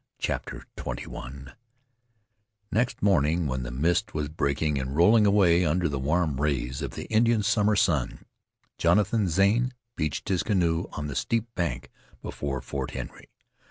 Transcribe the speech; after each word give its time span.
CHAPTER 0.17 0.65
XXI 0.77 1.53
Next 2.71 3.03
morning, 3.03 3.45
when 3.45 3.61
the 3.61 3.69
mist 3.69 4.15
was 4.15 4.29
breaking 4.29 4.79
and 4.79 4.95
rolling 4.95 5.27
away 5.27 5.63
under 5.63 5.87
the 5.87 5.99
warm 5.99 6.41
rays 6.41 6.81
of 6.81 6.95
the 6.95 7.05
Indian 7.11 7.43
summer 7.43 7.75
sun, 7.75 8.25
Jonathan 8.79 9.27
Zane 9.29 9.73
beached 9.95 10.27
his 10.29 10.41
canoe 10.41 10.85
on 10.93 11.05
the 11.05 11.13
steep 11.15 11.45
bank 11.53 11.91
before 12.23 12.61
Fort 12.61 12.89
Henry. 12.97 13.29